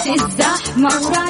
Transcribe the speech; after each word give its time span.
وقت 0.00 0.06
الزحمة 0.06 0.88
ورايح 1.06 1.29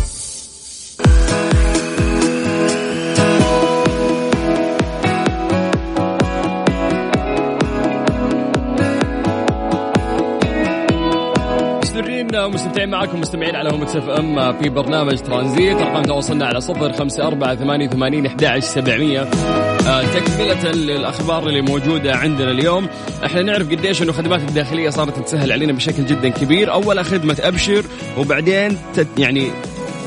مستمرين 12.51 12.71
ومستمتعين 12.71 12.89
معكم 12.89 13.19
مستمعين 13.21 13.55
على 13.55 13.69
هم 13.69 13.81
اف 13.83 14.09
ام 14.09 14.57
في 14.57 14.69
برنامج 14.69 15.17
ترانزيت. 15.17 15.77
ارقام 15.77 16.03
تواصلنا 16.03 16.45
على 16.45 16.61
صفر 16.61 16.93
خمسة 16.93 17.27
أربعة 17.27 17.55
ثمانية 17.55 17.87
وثمانين 17.87 18.25
أحد 18.25 18.59
سبعمية. 18.59 19.21
آه، 19.21 20.03
تكملة 20.03 20.71
للأخبار 20.71 21.47
اللي 21.47 21.61
موجودة 21.61 22.15
عندنا 22.15 22.51
اليوم. 22.51 22.87
إحنا 23.25 23.41
نعرف 23.41 23.69
قديش 23.69 24.01
إنه 24.01 24.09
الخدمات 24.09 24.39
الداخلية 24.39 24.89
صارت 24.89 25.19
تسهل 25.19 25.51
علينا 25.51 25.73
بشكل 25.73 26.05
جدا 26.05 26.29
كبير. 26.29 26.73
أولها 26.73 27.03
خدمة 27.03 27.37
أبشر 27.39 27.85
وبعدين 28.17 28.77
تت 28.93 29.07
يعني 29.17 29.51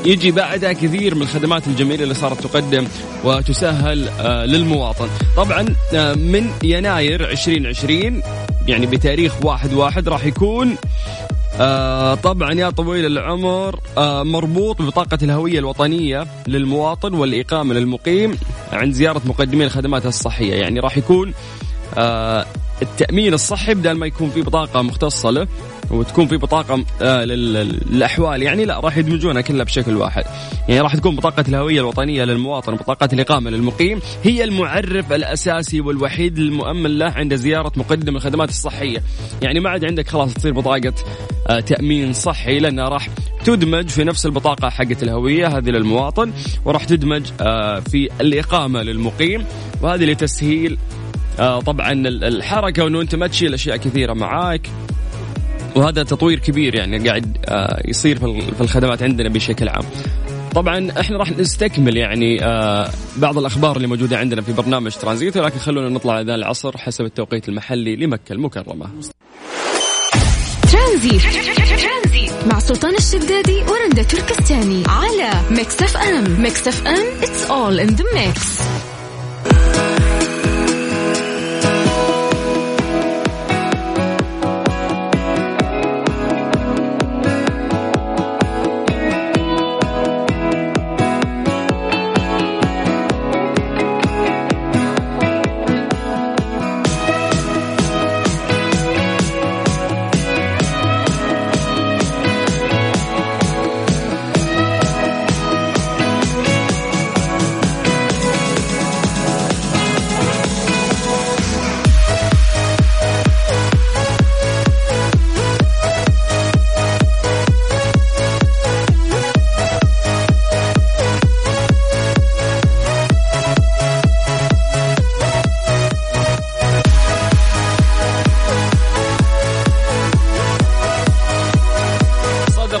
يجي 0.05 0.31
بعدها 0.31 0.73
كثير 0.73 1.15
من 1.15 1.21
الخدمات 1.21 1.67
الجميلة 1.67 2.03
اللي 2.03 2.13
صارت 2.13 2.41
تقدم 2.47 2.87
وتسهل 3.23 4.09
آه، 4.19 4.45
للمواطن. 4.45 5.07
طبعا 5.37 5.65
آه، 5.93 6.13
من 6.13 6.49
يناير 6.63 7.29
2020 7.31 8.21
يعني 8.67 8.85
بتاريخ 8.85 9.33
واحد 9.45 9.73
واحد 9.73 10.09
راح 10.09 10.25
يكون 10.25 10.75
آه 11.59 12.15
طبعا 12.15 12.53
يا 12.53 12.69
طويل 12.69 13.05
العمر 13.05 13.79
آه 13.97 14.23
مربوط 14.23 14.81
ببطاقة 14.81 15.17
الهوية 15.23 15.59
الوطنية 15.59 16.27
للمواطن 16.47 17.13
والإقامة 17.13 17.73
للمقيم 17.73 18.37
عند 18.73 18.93
زيارة 18.93 19.21
مقدمي 19.25 19.65
الخدمات 19.65 20.05
الصحية. 20.05 20.53
يعني 20.55 20.79
راح 20.79 20.97
يكون 20.97 21.33
آه 21.97 22.45
التأمين 22.81 23.33
الصحي 23.33 23.73
بدل 23.73 23.91
ما 23.91 24.05
يكون 24.05 24.29
في 24.29 24.41
بطاقة 24.41 24.81
مختصة 24.81 25.29
له. 25.29 25.47
وتكون 25.91 26.27
في 26.27 26.37
بطاقة 26.37 26.85
آه 27.01 27.25
لل- 27.25 27.79
للأحوال. 27.91 28.41
يعني 28.43 28.65
لا 28.65 28.79
راح 28.79 28.97
يدمجونها 28.97 29.41
كلها 29.41 29.63
بشكل 29.65 29.95
واحد. 29.97 30.23
يعني 30.69 30.81
راح 30.81 30.95
تكون 30.95 31.15
بطاقة 31.15 31.43
الهوية 31.49 31.79
الوطنية 31.79 32.23
للمواطن 32.23 32.73
وبطاقة 32.73 33.09
الإقامة 33.13 33.49
للمقيم 33.51 33.99
هي 34.23 34.43
المعرف 34.43 35.13
الأساسي 35.13 35.81
والوحيد 35.81 36.37
المؤمن 36.37 36.97
له 36.97 37.05
عند 37.05 37.35
زيارة 37.35 37.71
مقدم 37.75 38.15
الخدمات 38.15 38.49
الصحية. 38.49 39.03
يعني 39.41 39.59
ما 39.59 39.69
عاد 39.69 39.85
عندك 39.85 40.07
خلاص 40.07 40.33
تصير 40.33 40.53
بطاقة 40.53 40.93
آه 41.47 41.59
تأمين 41.59 42.13
صحي 42.13 42.59
لأنها 42.59 42.89
راح 42.89 43.09
تدمج 43.45 43.89
في 43.89 44.03
نفس 44.03 44.25
البطاقة 44.25 44.69
حقت 44.69 45.03
الهوية 45.03 45.47
هذه 45.57 45.69
للمواطن 45.69 46.31
وراح 46.65 46.83
تدمج 46.83 47.23
آه 47.41 47.79
في 47.79 48.09
الإقامة 48.21 48.81
للمقيم. 48.83 49.45
وهذه 49.81 50.05
لتسهيل 50.05 50.77
طبعا 51.37 51.91
ال- 51.91 52.23
الحركة 52.23 52.83
وأنه 52.83 53.01
أنت 53.01 53.15
ما 53.15 53.27
تشيل 53.27 53.53
أشياء 53.53 53.77
كثيرة 53.77 54.13
معاك. 54.13 54.69
وهذا 55.75 56.03
تطوير 56.03 56.39
كبير 56.39 56.75
يعني 56.75 57.09
قاعد 57.09 57.37
آه، 57.45 57.81
يصير 57.85 58.19
في 58.19 58.25
ال- 58.25 58.55
في 58.55 58.61
الخدمات 58.61 59.03
عندنا 59.03 59.29
بشكل 59.29 59.69
عام. 59.69 59.83
طبعا 60.55 60.91
إحنا 60.99 61.17
راح 61.17 61.31
نستكمل 61.31 61.97
يعني 61.97 62.43
آه، 62.45 62.89
بعض 63.17 63.37
الأخبار 63.37 63.75
اللي 63.77 63.87
موجودة 63.87 64.17
عندنا 64.17 64.41
في 64.41 64.53
برنامج 64.53 64.91
ترانزيت 64.91 65.37
ولكن 65.37 65.59
خلونا 65.59 65.89
نطلع 65.89 66.19
اذان 66.21 66.35
العصر 66.35 66.77
حسب 66.77 67.05
التوقيت 67.05 67.49
المحلي 67.49 67.95
لمكة 67.95 68.33
المكرمة. 68.33 68.87
ترانزيت 70.71 72.31
مع 72.51 72.59
سلطان 72.59 72.95
الشدادي 72.95 73.63
ورندا 73.69 74.03
تركستاني 74.03 74.83
على 74.87 75.31
Mix 75.51 75.81
FM 75.81 76.41
Mix 76.41 76.67
FM 76.67 77.05
it's 77.21 77.49
all 77.49 77.87
in 77.89 77.95
the 77.95 78.03
mix 78.15 78.61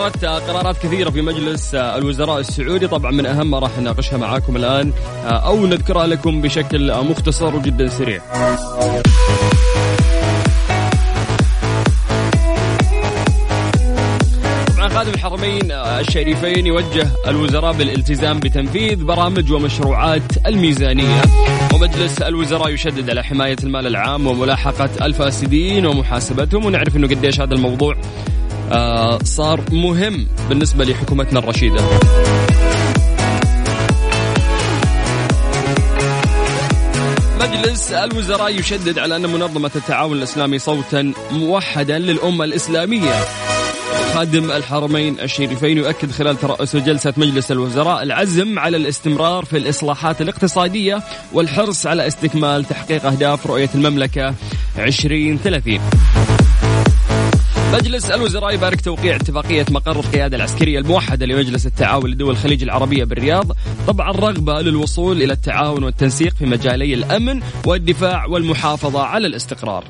صدرت 0.05 0.23
آه، 0.23 0.39
قرارات 0.39 0.77
كثيرة 0.77 1.09
في 1.09 1.21
مجلس 1.21 1.75
آه، 1.75 1.97
الوزراء 1.97 2.39
السعودي 2.39 2.87
طبعا 2.87 3.11
من 3.11 3.25
اهمها 3.25 3.59
راح 3.59 3.79
نناقشها 3.79 4.17
معاكم 4.17 4.55
الآن 4.55 4.93
آه، 5.25 5.29
أو 5.29 5.65
نذكرها 5.65 6.07
لكم 6.07 6.41
بشكل 6.41 7.03
مختصر 7.03 7.55
وجدا 7.55 7.87
سريع. 7.87 8.21
خادم 14.95 15.11
الحرمين 15.13 15.71
الشريفين 15.71 16.67
يوجه 16.67 17.07
الوزراء 17.27 17.73
بالالتزام 17.73 18.39
بتنفيذ 18.39 19.03
برامج 19.03 19.51
ومشروعات 19.51 20.47
الميزانية 20.47 21.21
ومجلس 21.73 22.21
الوزراء 22.21 22.69
يشدد 22.69 23.09
على 23.09 23.23
حماية 23.23 23.55
المال 23.63 23.87
العام 23.87 24.27
وملاحقة 24.27 25.05
الفاسدين 25.05 25.85
ومحاسبتهم 25.85 26.65
ونعرف 26.65 26.95
إنه 26.95 27.07
قديش 27.07 27.41
هذا 27.41 27.53
الموضوع 27.53 27.95
صار 29.23 29.61
مهم 29.71 30.27
بالنسبة 30.49 30.85
لحكومتنا 30.85 31.39
الرشيدة. 31.39 31.81
مجلس 37.41 37.91
الوزراء 37.91 38.59
يشدد 38.59 38.99
على 38.99 39.15
أن 39.15 39.29
منظمة 39.29 39.71
التعاون 39.75 40.17
الإسلامي 40.17 40.59
صوتا 40.59 41.13
موحدا 41.31 41.99
للأمة 41.99 42.45
الإسلامية 42.45 43.13
خادم 44.13 44.51
الحرمين 44.51 45.19
الشريفين 45.19 45.77
يؤكد 45.77 46.11
خلال 46.11 46.39
ترأس 46.39 46.75
جلسة 46.75 47.13
مجلس 47.17 47.51
الوزراء 47.51 48.03
العزم 48.03 48.59
على 48.59 48.77
الاستمرار 48.77 49.45
في 49.45 49.57
الإصلاحات 49.57 50.21
الاقتصادية 50.21 51.03
والحرص 51.33 51.85
على 51.85 52.07
استكمال 52.07 52.65
تحقيق 52.65 53.05
أهداف 53.05 53.47
رؤية 53.47 53.69
المملكة 53.75 54.33
2030 54.77 55.79
مجلس 57.73 58.11
الوزراء 58.11 58.53
يبارك 58.53 58.81
توقيع 58.81 59.15
اتفاقية 59.15 59.65
مقر 59.71 59.99
القيادة 59.99 60.37
العسكرية 60.37 60.79
الموحدة 60.79 61.25
لمجلس 61.25 61.65
التعاون 61.65 62.09
لدول 62.09 62.31
الخليج 62.31 62.63
العربية 62.63 63.03
بالرياض. 63.03 63.51
طبعا 63.87 64.11
رغبة 64.11 64.61
للوصول 64.61 65.21
إلى 65.21 65.33
التعاون 65.33 65.83
والتنسيق 65.83 66.33
في 66.35 66.45
مجالي 66.45 66.93
الأمن 66.93 67.41
والدفاع 67.65 68.25
والمحافظة 68.25 69.01
على 69.01 69.27
الاستقرار. 69.27 69.83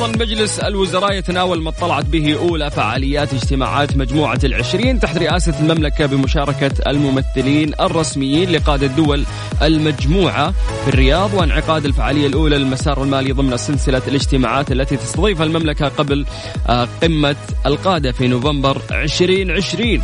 أيضا 0.00 0.18
مجلس 0.24 0.58
الوزراء 0.58 1.12
يتناول 1.12 1.62
ما 1.62 1.68
اطلعت 1.68 2.04
به 2.04 2.38
أولى 2.38 2.70
فعاليات 2.70 3.34
اجتماعات 3.34 3.96
مجموعة 3.96 4.38
العشرين 4.44 5.00
تحت 5.00 5.18
رئاسة 5.18 5.60
المملكة 5.60 6.06
بمشاركة 6.06 6.70
الممثلين 6.86 7.72
الرسميين 7.80 8.50
لقادة 8.50 8.86
دول 8.86 9.24
المجموعة 9.62 10.50
في 10.84 10.88
الرياض 10.88 11.34
وانعقاد 11.34 11.84
الفعالية 11.84 12.26
الأولى 12.26 12.58
للمسار 12.58 13.02
المالي 13.02 13.32
ضمن 13.32 13.56
سلسلة 13.56 14.02
الاجتماعات 14.08 14.72
التي 14.72 14.96
تستضيفها 14.96 15.46
المملكة 15.46 15.88
قبل 15.88 16.26
آه، 16.68 16.88
قمة 17.02 17.36
القادة 17.66 18.12
في 18.12 18.28
نوفمبر 18.28 18.82
2020 18.90 20.02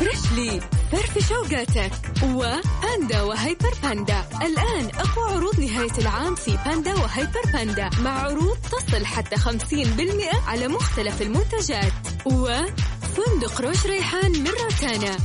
فريشلي 0.00 0.60
فرفش 0.92 1.28
أوقاتك 1.28 1.92
وباندا 2.24 3.22
وهيبر 3.22 3.72
باندا 3.82 4.24
الآن 4.42 4.90
أقوى 4.94 5.36
عروض 5.36 5.60
نهاية 5.60 5.98
العام 5.98 6.34
في 6.34 6.58
باندا 6.66 6.94
وهيبر 6.94 7.42
باندا 7.52 7.90
مع 8.04 8.10
عروض 8.10 8.56
تصل 8.56 9.04
حتى 9.04 9.36
50% 9.36 10.48
على 10.48 10.68
مختلف 10.68 11.22
المنتجات. 11.22 12.11
وفندق 12.26 13.60
روش 13.60 13.86
ريحان 13.86 14.32
من 14.32 14.50
روتانا 14.50 15.16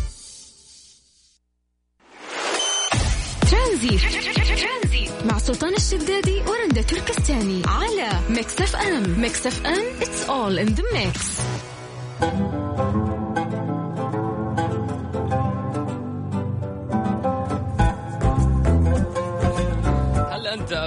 ترانزيت. 3.52 4.02
مع 5.26 5.38
سلطان 5.38 5.74
الشدادي 5.76 6.42
ورندا 6.42 6.82
تركستاني 6.82 7.62
على 7.66 8.10
Mix 8.30 8.62
FM. 8.62 9.22
Mix 9.22 9.48
FM 9.48 9.86
it's 10.00 10.30
all 10.30 10.58
in 10.66 10.76
the 10.76 10.84
mix. 10.94 11.42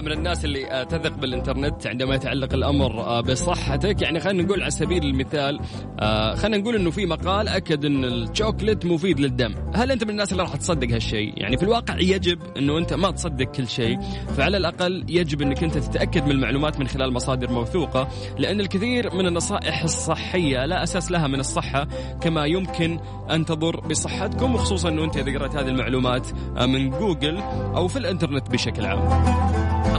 من 0.00 0.12
الناس 0.12 0.44
اللي 0.44 0.70
آه، 0.73 0.82
تثق 0.82 1.17
بالإنترنت 1.17 1.87
عندما 1.87 2.14
يتعلق 2.14 2.55
الأمر 2.55 3.00
آه، 3.00 3.20
بصحتك. 3.20 4.02
يعني 4.02 4.20
خلينا 4.20 4.43
نقول 4.43 4.62
على 4.62 4.70
سبيل 4.70 5.05
المثال 5.05 5.61
آه، 6.00 6.35
خلينا 6.35 6.56
نقول 6.56 6.76
إنه 6.76 6.91
في 6.91 7.06
مقال 7.06 7.49
أكد 7.49 7.85
إن 7.85 8.05
الشوكلت 8.05 8.85
مفيد 8.85 9.20
للدم. 9.20 9.55
هل 9.75 9.91
أنت 9.91 10.05
من 10.05 10.11
الناس 10.11 10.32
اللي 10.32 10.43
راح 10.43 10.56
تصدق 10.56 10.94
هالشيء؟ 10.94 11.32
يعني 11.37 11.56
في 11.56 11.62
الواقع 11.62 11.99
يجب 11.99 12.38
إنه 12.56 12.79
أنت 12.79 12.93
ما 12.93 13.11
تصدق 13.11 13.44
كل 13.44 13.69
شيء. 13.69 13.99
فعلى 14.37 14.56
الأقل 14.56 15.05
يجب 15.08 15.43
إنك 15.43 15.64
أنت 15.64 15.79
تتأكد 15.79 16.25
من 16.25 16.31
المعلومات 16.31 16.81
من 16.81 16.88
خلال 16.88 17.12
مصادر 17.12 17.53
موثوقة 17.53 18.08
لأن 18.38 18.61
الكثير 18.61 19.14
من 19.14 19.26
النصائح 19.26 19.82
الصحية 19.82 20.67
لا 20.67 20.82
أساس 20.82 21.11
لها 21.11 21.26
من 21.26 21.41
الصحة 21.41 21.88
كما 22.20 22.46
يمكن 22.46 23.00
أن 23.31 23.44
تضر 23.44 23.81
بصحتكم 23.81 24.55
وخصوصا 24.55 24.88
إنه 24.88 25.05
أنت 25.05 25.17
إذا 25.17 25.38
قرأت 25.38 25.56
هذه 25.56 25.69
المعلومات 25.69 26.26
من 26.61 26.91
جوجل 26.91 27.38
أو 27.76 27.88
في 27.88 27.99
الإنترنت 27.99 28.50
بشكل 28.50 28.87
عام. 28.87 29.50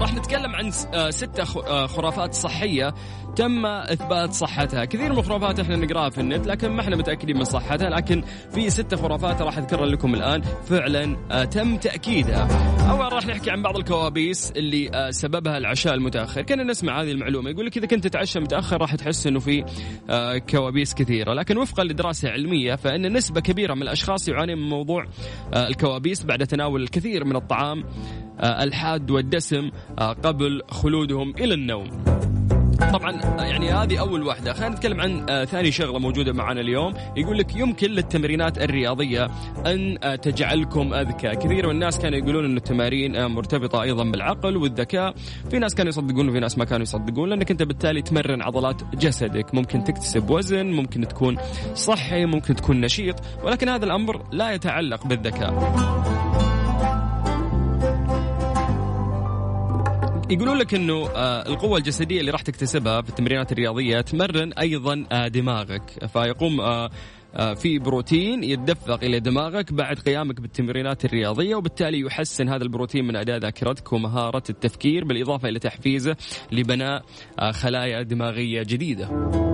راح 0.01 0.13
نتكلم 0.13 0.56
عن 0.56 0.71
آه، 0.94 1.09
ستة 1.09 1.62
آه، 1.68 1.88
خرافات 1.88 2.33
صحية 2.33 2.94
تم 3.36 3.65
إثبات 3.65 4.33
صحتها. 4.33 4.86
كثير 4.86 5.12
من 5.12 5.19
الخرافات 5.19 5.59
إحنا 5.59 5.75
نقراها 5.75 6.09
في 6.09 6.21
النت 6.21 6.48
لكن 6.48 6.69
ما 6.71 6.81
إحنا 6.81 6.95
متأكدين 6.95 7.38
من 7.38 7.44
صحتها 7.44 7.89
لكن 7.89 8.24
في 8.53 8.69
ستة 8.69 8.98
خرافات 8.98 9.42
راح 9.42 9.57
أذكرها 9.57 9.86
لكم 9.86 10.13
الآن. 10.13 10.42
فعلا 10.42 11.18
آه، 11.31 11.44
تم 11.44 11.77
تأكيدها. 11.77 12.48
أول 12.92 13.13
راح 13.13 13.25
نحكي 13.25 13.51
عن 13.51 13.62
بعض 13.62 13.77
الكوابيس 13.77 14.51
اللي 14.51 15.09
سببها 15.12 15.57
العشاء 15.57 15.94
المتأخر. 15.94 16.42
كنا 16.42 16.63
نسمع 16.63 17.01
هذه 17.01 17.12
المعلومة 17.12 17.50
يقول 17.50 17.65
لك 17.65 17.77
إذا 17.77 17.88
كنت 17.88 18.04
تتعشى 18.07 18.39
متأخر 18.39 18.81
راح 18.81 18.95
تحس 18.95 19.27
إنه 19.27 19.39
في 19.39 19.65
كوابيس 20.50 20.94
كثيرة. 20.94 21.33
لكن 21.33 21.57
وفقا 21.57 21.83
لدراسة 21.83 22.30
علمية 22.30 22.75
فإن 22.75 23.13
نسبة 23.13 23.42
كبيرة 23.42 23.74
من 23.74 23.81
الأشخاص 23.81 24.27
يعاني 24.27 24.56
من 24.56 24.69
موضوع 24.69 25.06
الكوابيس 25.56 26.24
بعد 26.24 26.47
تناول 26.47 26.83
الكثير 26.83 27.25
من 27.25 27.36
الطعام 27.36 27.83
الحاد 28.39 29.12
والدسم 29.12 29.72
آه، 30.00 30.13
قبل 30.13 30.62
خلودهم 30.69 31.33
إلى 31.39 31.54
النوم. 31.54 31.89
طبعا 32.94 33.22
آه، 33.39 33.44
يعني 33.44 33.72
هذه 33.72 34.00
أول 34.00 34.24
واحدة، 34.24 34.54
خلينا 34.54 34.75
نتكلم 34.75 35.01
عن 35.01 35.30
آه، 35.30 35.45
ثاني 35.45 35.72
شغلة 35.72 36.00
موجودة 36.00 36.33
معنا 36.33 36.62
اليوم، 36.62 36.94
يقول 37.18 37.38
لك 37.38 37.56
يمكن 37.56 37.92
للتمرينات 37.92 38.57
الرياضية 38.57 39.26
أن 39.66 39.97
آه، 40.04 40.16
تجعلكم 40.16 40.94
أذكى، 40.94 41.30
كثير 41.35 41.66
من 41.68 41.71
الناس 41.71 42.00
كانوا 42.00 42.18
يقولون 42.18 42.45
أن 42.45 42.57
التمارين 42.57 43.16
آه، 43.16 43.28
مرتبطة 43.28 43.81
أيضا 43.81 44.04
بالعقل 44.04 44.57
والذكاء، 44.57 45.14
في 45.50 45.59
ناس 45.59 45.76
كانوا 45.76 45.90
يصدقون 45.90 46.30
وفي 46.30 46.40
ناس 46.40 46.57
ما 46.57 46.66
كانوا 46.66 46.83
يصدقون 46.83 47.30
لأنك 47.30 47.52
أنت 47.52 47.64
بالتالي 47.64 48.02
تمرن 48.02 48.42
عضلات 48.42 48.95
جسدك، 48.95 49.56
ممكن 49.56 49.83
تكتسب 49.83 50.30
وزن، 50.30 50.66
ممكن 50.66 51.07
تكون 51.07 51.38
صحي، 51.73 52.26
ممكن 52.26 52.56
تكون 52.56 52.81
نشيط، 52.81 53.16
ولكن 53.44 53.69
هذا 53.69 53.85
الأمر 53.85 54.21
لا 54.31 54.52
يتعلق 54.52 55.07
بالذكاء. 55.07 56.20
يقولون 60.31 60.57
لك 60.57 60.73
إنه 60.73 61.07
آه، 61.09 61.47
القوة 61.47 61.78
الجسدية 61.78 62.19
اللي 62.19 62.31
راح 62.31 62.42
تكتسبها 62.42 63.02
في 63.02 63.09
التمرينات 63.09 63.52
الرياضية 63.52 64.02
تمرن 64.02 64.54
أيضا 64.54 65.06
آه، 65.11 65.28
دماغك 65.28 66.06
فيقوم 66.14 66.61
آه، 66.61 66.90
في 67.54 67.80
بروتين 67.80 68.44
يتدفق 68.44 69.04
إلى 69.04 69.19
دماغك 69.19 69.73
بعد 69.73 70.00
قيامك 70.00 70.42
بالتمرينات 70.42 71.06
الرياضية 71.06 71.56
وبالتالي 71.56 72.00
يحسن 72.00 72.50
هذا 72.50 72.64
البروتين 72.64 73.06
من 73.06 73.16
أداء 73.16 73.38
ذاكرتك 73.38 73.94
ومهارة 73.94 74.44
التفكير 74.50 75.06
بالإضافة 75.06 75.50
إلى 75.50 75.59
تحفيزه 75.59 76.16
لبناء 76.52 77.04
خلايا 77.52 78.02
دماغية 78.02 78.64
جديدة. 78.64 79.50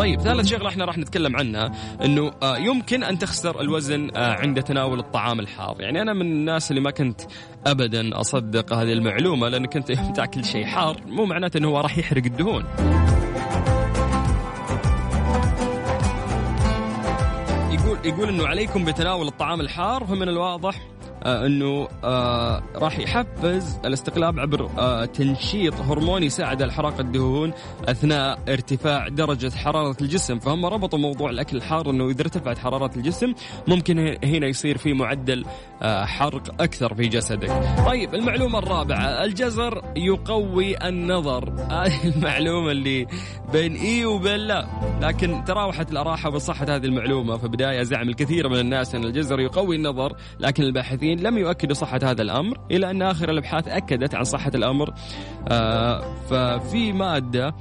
طيب 0.00 0.20
ثالث 0.20 0.48
شغلة 0.48 0.68
إحنا 0.68 0.84
راح 0.84 0.98
نتكلم 0.98 1.36
عنها 1.36 1.72
إنه 2.04 2.32
آه، 2.42 2.56
يمكن 2.58 3.04
أن 3.04 3.18
تخسر 3.18 3.60
الوزن 3.60 4.10
آه، 4.16 4.32
عند 4.32 4.62
تناول 4.62 4.98
الطعام 4.98 5.40
الحار، 5.40 5.76
يعني 5.80 6.02
أنا 6.02 6.12
من 6.12 6.22
الناس 6.32 6.70
اللي 6.70 6.80
ما 6.80 6.90
كنت 6.90 7.20
ابدا 7.66 8.20
أصدق 8.20 8.72
هذه 8.72 8.92
المعلومة 8.92 9.48
لانك 9.48 9.76
انت 9.76 9.90
يوم 9.98 10.12
تأكل 10.12 10.44
شيء 10.44 10.66
حار 10.66 10.96
مو 11.06 11.24
معناته 11.24 11.58
إنه 11.58 11.68
هو 11.68 11.80
راح 11.80 11.98
يحرق 11.98 12.24
الدهون. 12.24 12.64
يقول 17.70 17.98
يقول 18.04 18.28
إنه 18.28 18.46
عليكم 18.46 18.84
بتناول 18.84 19.26
الطعام 19.26 19.60
الحار 19.60 20.04
فمن 20.04 20.28
الواضح 20.28 20.89
إنه 21.22 21.88
آه 22.04 22.62
راح 22.74 22.98
يحفز 22.98 23.78
الاستقلاب 23.84 24.40
عبر 24.40 24.70
آه 24.78 25.04
تنشيط 25.04 25.74
هرمون 25.74 26.22
يساعد 26.22 26.62
على 26.62 26.72
حرق 26.72 27.00
الدهون 27.00 27.52
أثناء 27.88 28.38
ارتفاع 28.48 29.08
درجة 29.08 29.50
حرارة 29.50 29.96
الجسم. 30.00 30.38
فهم 30.38 30.66
ربطوا 30.66 30.98
موضوع 30.98 31.30
الأكل 31.30 31.56
الحار 31.56 31.90
إنه 31.90 32.08
إذا 32.10 32.20
ارتفعت 32.22 32.58
حرارة 32.58 32.90
الجسم 32.96 33.34
ممكن 33.68 33.98
هنا 34.24 34.46
يصير 34.46 34.78
في 34.78 34.92
معدل 34.92 35.44
آه 35.82 36.04
حرق 36.04 36.62
أكثر 36.62 36.94
في 36.94 37.08
جسدك. 37.08 37.50
طيب 37.86 38.14
المعلومة 38.14 38.58
الرابعة. 38.58 39.24
الجزر 39.24 39.82
يقوي 39.96 40.88
النظر. 40.88 41.52
هذه 41.70 42.08
المعلومة 42.16 42.70
اللي 42.70 43.06
بين 43.52 43.76
إي 43.76 44.04
وبين 44.04 44.36
لا. 44.36 44.66
لكن 45.00 45.44
تراوحت 45.44 45.92
الاراء 45.92 46.16
حول 46.16 46.40
صحه 46.40 46.64
هذه 46.64 46.84
المعلومة. 46.84 47.36
في 47.36 47.48
بدايه 47.48 47.82
زعم 47.82 48.08
الكثير 48.08 48.48
من 48.48 48.60
الناس 48.60 48.94
إن 48.94 49.04
الجزر 49.04 49.40
يقوي 49.40 49.76
النظر 49.76 50.16
لكن 50.40 50.62
الباحثين 50.62 51.09
لم 51.18 51.38
يؤكدوا 51.38 51.74
صحة 51.74 52.00
هذا 52.02 52.22
الأمر 52.22 52.58
إلى 52.70 52.90
أن 52.90 53.02
آخر 53.02 53.30
الأبحاث 53.30 53.68
أكدت 53.68 54.14
عن 54.14 54.24
صحة 54.24 54.52
الأمر. 54.54 54.94
آه 55.48 56.14
ففي 56.30 56.92
مادة 56.92 57.54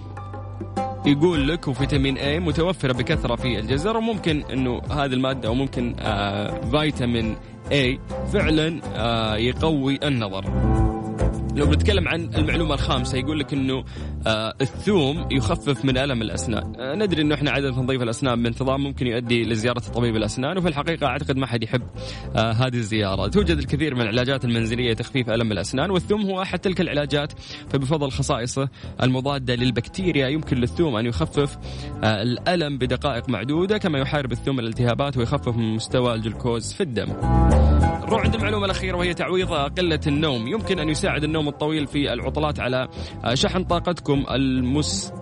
يقول 1.05 1.47
لك 1.47 1.67
وفيتامين 1.67 2.17
اي 2.17 2.39
متوفرة 2.39 2.93
بكثرة 2.93 3.35
في 3.35 3.59
الجزر 3.59 3.97
وممكن 3.97 4.43
إنه 4.53 4.81
هذه 4.91 5.13
المادة 5.13 5.47
أو 5.49 5.53
ممكن 5.53 5.95
آه 5.99 6.61
فيتامين 6.71 7.35
اي 7.71 7.99
فعلا 8.33 8.81
آه 8.95 9.35
يقوي 9.35 9.99
النظر. 10.03 10.45
لو 11.55 11.65
بنتكلم 11.65 12.07
عن 12.07 12.29
المعلومة 12.35 12.73
الخامسة 12.73 13.17
يقول 13.17 13.39
لك 13.39 13.53
إنه 13.53 13.83
آه 14.27 14.53
الثوم 14.61 15.27
يخفف 15.31 15.85
من 15.85 15.97
ألم 15.97 16.21
الأسنان. 16.21 16.73
آه 16.79 16.95
ندري 16.95 17.21
إنه 17.21 17.35
إحنا 17.35 17.51
عادة 17.51 17.71
تنظيف 17.71 18.01
الأسنان 18.01 18.43
بانتظام 18.43 18.83
ممكن 18.83 19.07
يؤدي 19.07 19.43
لزيارة 19.43 19.79
طبيب 19.79 20.15
الأسنان 20.15 20.57
وفي 20.57 20.67
الحقيقة 20.67 21.07
أعتقد 21.07 21.37
ما 21.37 21.45
حد 21.45 21.63
يحب 21.63 21.81
آه 22.35 22.51
هذه 22.51 22.75
الزيارة. 22.75 23.27
توجد 23.27 23.57
الكثير 23.57 23.95
من 23.95 24.01
العلاجات 24.01 24.45
المنزلية 24.45 24.93
تخفيف 24.93 25.29
ألم 25.29 25.51
الأسنان 25.51 25.91
والثوم 25.91 26.21
هو 26.21 26.41
أحد 26.41 26.59
تلك 26.59 26.81
العلاجات. 26.81 27.33
فبفضل 27.69 28.11
خصائصه 28.11 28.69
المضادة 29.03 29.55
للبكتيريا 29.55 30.27
يمكن 30.27 30.57
للثوم 30.57 30.95
أن 30.95 31.05
يخفف 31.05 31.57
آه 32.03 32.21
الألم 32.21 32.77
بدقائق 32.77 33.29
معدودة 33.29 33.77
كما 33.77 33.99
يحارب 33.99 34.31
الثوم 34.31 34.59
الالتهابات 34.59 35.17
ويخفف 35.17 35.55
من 35.57 35.75
مستوى 35.75 36.13
الجلوكوز 36.13 36.73
في 36.73 36.83
الدم. 36.83 37.09
نروح 37.79 38.21
عند 38.21 38.35
المعلومة 38.35 38.65
الأخيرة 38.65 38.97
وهي 38.97 39.13
تعويض 39.13 39.53
قلة 39.53 39.99
النوم. 40.07 40.47
يمكن 40.47 40.79
أن 40.79 40.89
يساعد 40.89 41.23
النوم 41.23 41.47
الطويل 41.47 41.87
في 41.87 42.13
العطلات 42.13 42.59
على 42.59 42.87
شحن 43.33 43.63
طاقتكم 43.63 44.25
المس 44.31 45.13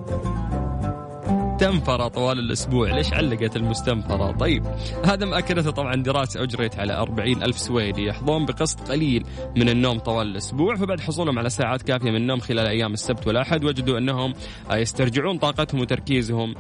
المستنفرة 1.62 2.08
طوال 2.08 2.40
الأسبوع. 2.40 2.96
ليش 2.96 3.14
علقت 3.14 3.56
المستنفرة؟ 3.56 4.32
طيب 4.32 4.64
هذا 5.06 5.26
ما 5.26 5.38
أكدته 5.38 5.72
طبعا 5.72 5.96
دراسة 5.96 6.44
أجريت 6.44 6.80
على 6.80 6.94
40 6.94 7.44
ألف 7.44 7.58
سويدي. 7.58 8.06
يحظون 8.06 8.46
بقسط 8.46 8.92
قليل 8.92 9.26
من 9.56 9.70
النوم 9.70 10.00
طوال 10.00 10.28
الأسبوع 10.28 10.76
فبعد 10.76 11.00
حصولهم 11.00 11.40
على 11.40 11.50
ساعات 11.50 11.82
كافية 11.82 12.12
من 12.12 12.16
النوم 12.16 12.40
خلال 12.40 12.68
أيام 12.68 12.94
السبت 12.94 13.28
والأحد 13.28 13.64
وجدوا 13.64 13.98
أنهم 13.98 14.34
يسترجعون 14.72 15.38
طاقتهم 15.38 15.82
وتركيزهم 15.82 16.56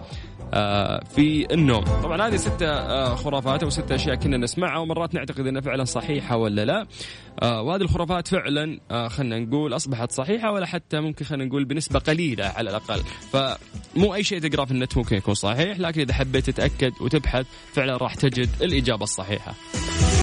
في 1.16 1.48
النوم. 1.54 1.84
طبعا 1.84 2.27
هذه 2.27 2.36
ستة 2.36 2.68
آه، 2.68 3.16
خرافات 3.16 3.63
أو 3.63 3.70
ستة 3.70 3.96
أشياء 3.96 4.16
كنا 4.16 4.38
نسمعها 4.38 4.77
ومرات 4.77 5.13
نعتقد 5.13 5.48
أنها 5.48 5.62
فعلا 5.62 5.84
صحيحة 5.84 6.38
ولا 6.38 6.66
لا. 6.66 6.88
آه، 7.44 7.62
وهذه 7.62 7.82
الخرافات 7.82 8.27
فعلا 8.27 8.80
خلينا 9.10 9.39
نقول 9.39 9.75
أصبحت 9.75 10.12
صحيحة 10.12 10.51
ولا 10.51 10.66
حتى 10.66 11.00
ممكن 11.00 11.25
خلينا 11.25 11.46
نقول 11.46 11.66
بنسبة 11.66 12.00
قليلة 12.00 12.46
على 12.46 12.70
الأقل. 12.70 13.01
فمو 13.32 14.16
أي 14.16 14.24
شيء 14.24 14.39
تقرأ 14.39 14.66
في 14.66 14.72
النت 14.72 14.98
ممكن 14.98 15.16
يكون 15.16 15.34
صحيح 15.34 15.80
لكن 15.80 16.01
إذا 16.01 16.13
حبيت 16.13 16.50
تتأكد 16.50 16.92
وتبحث 17.01 17.46
فعلا 17.74 17.98
راح 17.98 18.16
تجد 18.16 18.50
الإجابة 18.62 19.04
الصحيحة. 19.04 19.54